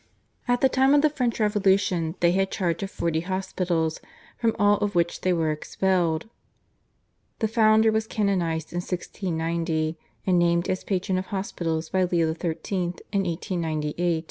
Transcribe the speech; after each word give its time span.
At 0.47 0.61
the 0.61 0.67
time 0.67 0.95
of 0.95 1.03
the 1.03 1.11
French 1.11 1.39
Revolution 1.39 2.15
they 2.21 2.31
had 2.31 2.49
charge 2.49 2.81
of 2.81 2.89
forty 2.89 3.19
hospitals, 3.19 4.01
from 4.35 4.55
all 4.57 4.79
of 4.79 4.95
which 4.95 5.21
they 5.21 5.31
were 5.31 5.51
expelled. 5.51 6.27
The 7.37 7.47
founder 7.47 7.91
was 7.91 8.07
canonised 8.07 8.73
in 8.73 8.77
1690, 8.77 9.99
and 10.25 10.39
named 10.39 10.67
as 10.71 10.83
patron 10.83 11.19
of 11.19 11.27
hospitals 11.27 11.89
by 11.89 12.05
Leo 12.05 12.33
XIII. 12.33 12.49
in 13.11 13.25
1898. 13.25 14.19